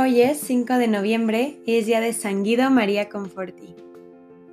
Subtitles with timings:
[0.00, 3.74] Hoy es 5 de noviembre y es día de San Guido María Conforti.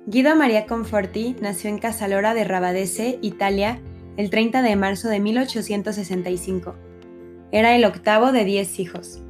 [0.08, 3.80] Guido María Conforti nació en Casalora de Rabadese, Italia,
[4.16, 6.74] el 30 de marzo de 1865.
[7.52, 9.22] Era el octavo de diez hijos.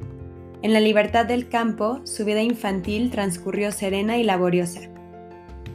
[0.63, 4.89] En la libertad del campo, su vida infantil transcurrió serena y laboriosa.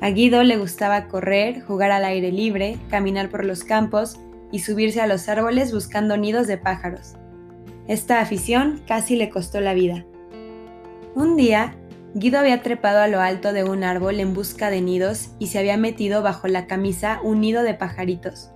[0.01, 4.19] A Guido le gustaba correr, jugar al aire libre, caminar por los campos
[4.51, 7.15] y subirse a los árboles buscando nidos de pájaros.
[7.87, 10.05] Esta afición casi le costó la vida.
[11.15, 11.77] Un día,
[12.15, 15.59] Guido había trepado a lo alto de un árbol en busca de nidos y se
[15.59, 18.51] había metido bajo la camisa un nido de pajaritos.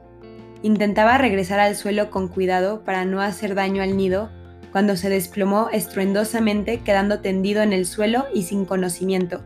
[0.63, 4.31] Intentaba regresar al suelo con cuidado para no hacer daño al nido
[4.73, 9.43] cuando se desplomó estruendosamente quedando tendido en el suelo y sin conocimiento.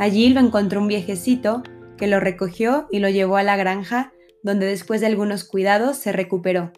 [0.00, 1.62] Allí lo encontró un viejecito
[1.96, 4.12] que lo recogió y lo llevó a la granja
[4.42, 6.72] donde después de algunos cuidados se recuperó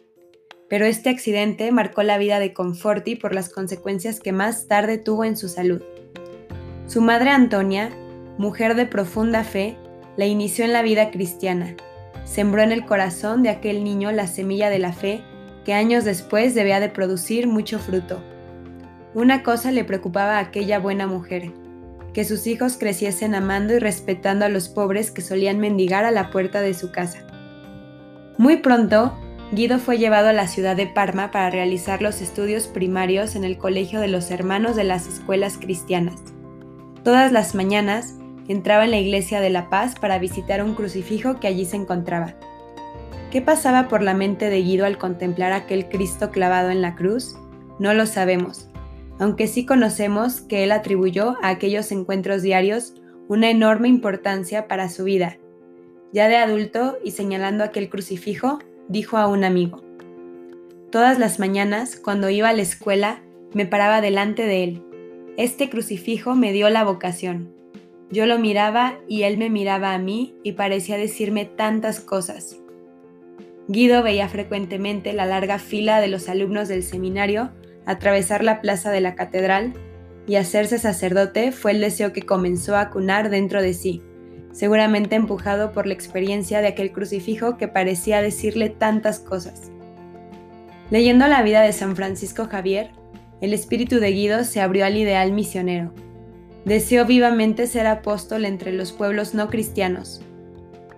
[0.71, 5.25] pero este accidente marcó la vida de Conforti por las consecuencias que más tarde tuvo
[5.25, 5.81] en su salud.
[6.87, 7.89] Su madre Antonia,
[8.37, 9.75] mujer de profunda fe,
[10.15, 11.75] la inició en la vida cristiana.
[12.23, 15.21] Sembró en el corazón de aquel niño la semilla de la fe
[15.65, 18.23] que años después debía de producir mucho fruto.
[19.13, 21.51] Una cosa le preocupaba a aquella buena mujer,
[22.13, 26.31] que sus hijos creciesen amando y respetando a los pobres que solían mendigar a la
[26.31, 27.27] puerta de su casa.
[28.37, 29.17] Muy pronto,
[29.53, 33.57] Guido fue llevado a la ciudad de Parma para realizar los estudios primarios en el
[33.57, 36.21] Colegio de los Hermanos de las Escuelas Cristianas.
[37.03, 38.15] Todas las mañanas
[38.47, 42.33] entraba en la iglesia de La Paz para visitar un crucifijo que allí se encontraba.
[43.29, 47.35] ¿Qué pasaba por la mente de Guido al contemplar aquel Cristo clavado en la cruz?
[47.77, 48.69] No lo sabemos,
[49.19, 52.93] aunque sí conocemos que él atribuyó a aquellos encuentros diarios
[53.27, 55.39] una enorme importancia para su vida.
[56.13, 58.59] Ya de adulto y señalando aquel crucifijo,
[58.91, 59.81] dijo a un amigo.
[60.91, 63.21] Todas las mañanas, cuando iba a la escuela,
[63.53, 64.83] me paraba delante de él.
[65.37, 67.53] Este crucifijo me dio la vocación.
[68.09, 72.57] Yo lo miraba y él me miraba a mí y parecía decirme tantas cosas.
[73.69, 77.51] Guido veía frecuentemente la larga fila de los alumnos del seminario
[77.85, 79.73] atravesar la plaza de la catedral
[80.27, 84.03] y hacerse sacerdote fue el deseo que comenzó a cunar dentro de sí
[84.51, 89.71] seguramente empujado por la experiencia de aquel crucifijo que parecía decirle tantas cosas.
[90.89, 92.91] Leyendo la vida de San Francisco Javier,
[93.39, 95.93] el espíritu de Guido se abrió al ideal misionero.
[96.65, 100.21] Deseó vivamente ser apóstol entre los pueblos no cristianos.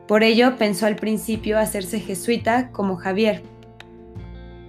[0.07, 3.43] Por ello pensó al principio hacerse jesuita como Javier.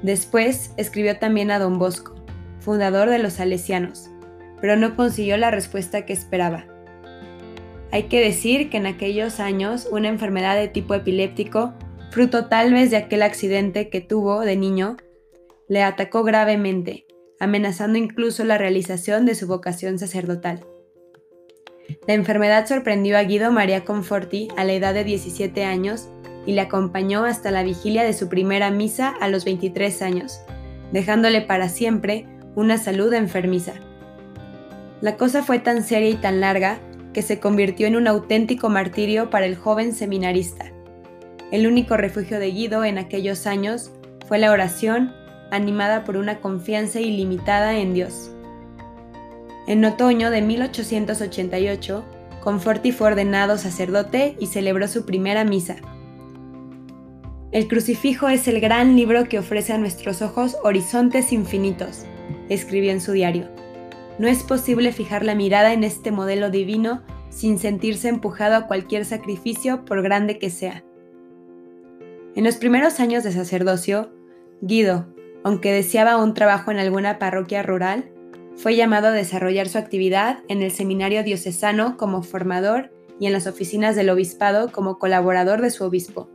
[0.03, 2.15] Después escribió también a Don Bosco,
[2.61, 4.11] fundador de los salesianos,
[4.61, 6.67] pero no consiguió la respuesta que esperaba.
[7.95, 11.75] Hay que decir que en aquellos años una enfermedad de tipo epiléptico,
[12.11, 14.97] fruto tal vez de aquel accidente que tuvo de niño,
[15.69, 17.07] le atacó gravemente,
[17.39, 20.67] amenazando incluso la realización de su vocación sacerdotal.
[22.09, 26.09] La enfermedad sorprendió a Guido María Conforti a la edad de 17 años
[26.47, 30.41] y le acompañó hasta la vigilia de su primera misa a los 23 años,
[30.91, 32.27] dejándole para siempre
[32.57, 33.75] una salud enfermiza.
[35.01, 36.81] La cosa fue tan seria y tan larga
[37.15, 40.71] que se convirtió en un auténtico martirio para el joven seminarista.
[41.51, 43.91] El único refugio de Guido en aquellos años
[44.29, 45.15] fue la oración,
[45.51, 48.31] animada por una confianza ilimitada en Dios.
[49.67, 52.05] En otoño de 1888,
[52.43, 55.77] Conforti fue ordenado sacerdote y celebró su primera misa.
[57.53, 62.05] El crucifijo es el gran libro que ofrece a nuestros ojos horizontes infinitos,
[62.49, 63.54] escribió en su diario.
[64.19, 69.05] No es posible fijar la mirada en este modelo divino sin sentirse empujado a cualquier
[69.05, 70.85] sacrificio por grande que sea.
[72.37, 74.13] En los primeros años de sacerdocio,
[74.61, 75.07] Guido,
[75.43, 78.11] aunque deseaba un trabajo en alguna parroquia rural,
[78.57, 83.49] fue llamado a desarrollar su actividad en el seminario diocesano como formador y en las
[83.49, 86.31] oficinas del obispado como colaborador de su obispo.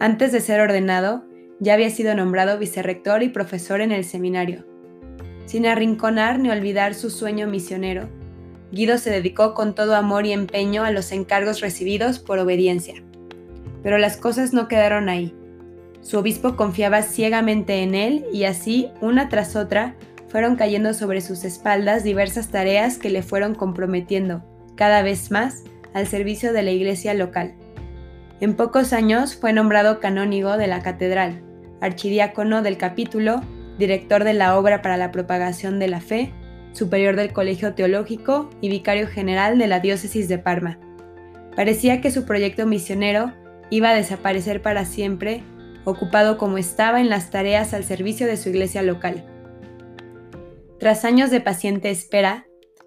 [0.00, 1.24] Antes de ser ordenado,
[1.60, 4.69] ya había sido nombrado vicerrector y profesor en el seminario
[5.50, 8.08] sin arrinconar ni olvidar su sueño misionero.
[8.70, 13.02] Guido se dedicó con todo amor y empeño a los encargos recibidos por obediencia.
[13.82, 15.34] Pero las cosas no quedaron ahí.
[16.02, 19.96] Su obispo confiaba ciegamente en él y así, una tras otra,
[20.28, 24.44] fueron cayendo sobre sus espaldas diversas tareas que le fueron comprometiendo,
[24.76, 25.64] cada vez más,
[25.94, 27.54] al servicio de la iglesia local.
[28.40, 31.42] En pocos años fue nombrado canónigo de la catedral,
[31.80, 33.42] archidiácono del capítulo
[33.80, 36.32] director de la Obra para la Propagación de la Fe,
[36.72, 40.78] superior del Colegio Teológico y vicario general de la Diócesis de Parma.
[41.56, 43.32] Parecía que su proyecto misionero
[43.70, 45.42] iba a desaparecer para siempre,
[45.84, 49.24] ocupado como estaba en las tareas al servicio de su iglesia local.
[50.78, 52.46] Tras años de paciente espera,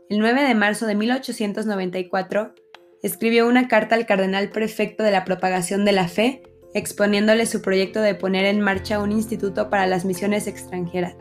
[0.10, 2.54] el 9 de marzo de 1894,
[3.02, 6.44] escribió una carta al cardenal prefecto de la propagación de la fe,
[6.74, 11.16] exponiéndole su proyecto de poner en marcha un instituto para las misiones extranjeras.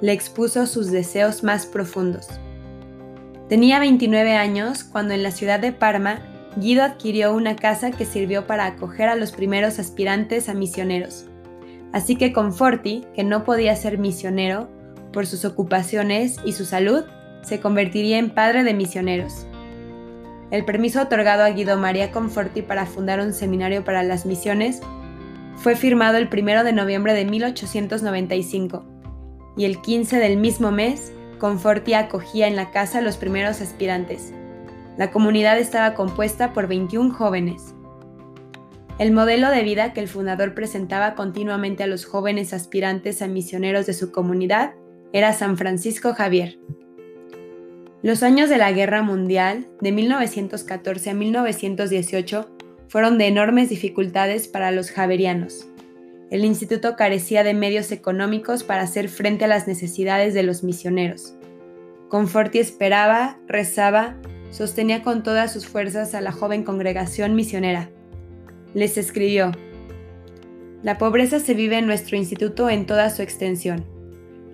[0.00, 2.28] Le expuso sus deseos más profundos.
[3.48, 6.20] Tenía 29 años cuando en la ciudad de Parma,
[6.56, 11.26] Guido adquirió una casa que sirvió para acoger a los primeros aspirantes a misioneros.
[11.92, 14.68] Así que Conforti, que no podía ser misionero
[15.12, 17.04] por sus ocupaciones y su salud,
[17.42, 19.46] se convertiría en padre de misioneros.
[20.54, 24.80] El permiso otorgado a Guido María Conforti para fundar un seminario para las misiones
[25.56, 28.84] fue firmado el 1 de noviembre de 1895
[29.56, 34.32] y el 15 del mismo mes Conforti acogía en la casa a los primeros aspirantes.
[34.96, 37.74] La comunidad estaba compuesta por 21 jóvenes.
[39.00, 43.86] El modelo de vida que el fundador presentaba continuamente a los jóvenes aspirantes a misioneros
[43.86, 44.74] de su comunidad
[45.12, 46.60] era San Francisco Javier.
[48.04, 52.48] Los años de la Guerra Mundial, de 1914 a 1918,
[52.86, 55.66] fueron de enormes dificultades para los javerianos.
[56.30, 61.34] El instituto carecía de medios económicos para hacer frente a las necesidades de los misioneros.
[62.08, 64.14] Conforti esperaba, rezaba,
[64.52, 67.90] sostenía con todas sus fuerzas a la joven congregación misionera
[68.74, 69.52] les escribió,
[70.82, 73.84] La pobreza se vive en nuestro instituto en toda su extensión.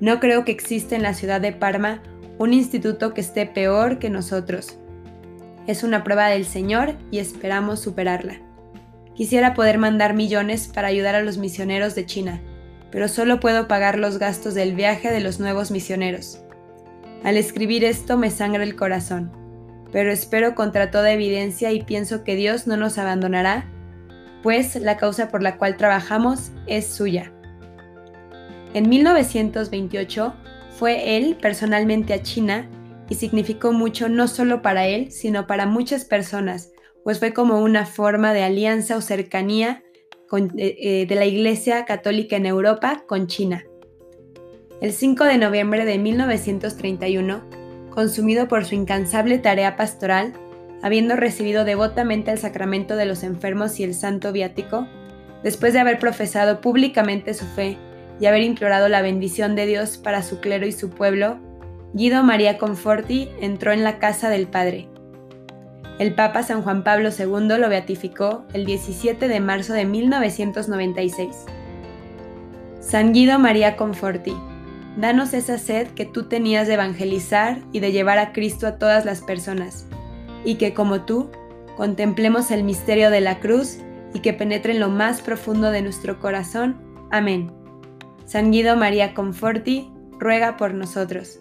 [0.01, 2.03] No creo que exista en la ciudad de Parma
[2.41, 4.79] un instituto que esté peor que nosotros.
[5.67, 8.41] Es una prueba del Señor y esperamos superarla.
[9.15, 12.41] Quisiera poder mandar millones para ayudar a los misioneros de China,
[12.91, 16.41] pero solo puedo pagar los gastos del viaje de los nuevos misioneros.
[17.25, 19.31] Al escribir esto me sangra el corazón,
[19.93, 23.67] pero espero contra toda evidencia y pienso que Dios no nos abandonará
[24.43, 27.31] pues la causa por la cual trabajamos es suya.
[28.73, 30.33] En 1928
[30.81, 32.67] fue él personalmente a China
[33.11, 36.73] y significó mucho no solo para él, sino para muchas personas,
[37.05, 39.83] pues fue como una forma de alianza o cercanía
[40.33, 43.67] eh, eh, de la Iglesia Católica en Europa con China.
[44.81, 47.43] El 5 de noviembre de 1931,
[47.91, 50.33] consumido por su incansable tarea pastoral,
[50.83, 54.89] habiendo recibido devotamente el sacramento de los enfermos y el santo viático,
[55.45, 57.77] después de haber profesado públicamente su fe
[58.21, 61.39] y haber implorado la bendición de Dios para su clero y su pueblo,
[61.95, 64.89] Guido María Conforti entró en la casa del Padre.
[65.99, 71.47] El Papa San Juan Pablo II lo beatificó el 17 de marzo de 1996.
[72.81, 74.35] San Guido María Conforti,
[74.97, 79.05] danos esa sed que tú tenías de evangelizar y de llevar a Cristo a todas
[79.05, 79.87] las personas
[80.45, 81.31] y que como tú
[81.77, 83.79] contemplemos el misterio de la cruz
[84.15, 86.81] y que penetre en lo más profundo de nuestro corazón.
[87.11, 87.60] Amén.
[88.31, 89.91] San Guido María Conforti,
[90.21, 91.41] ruega por nosotros.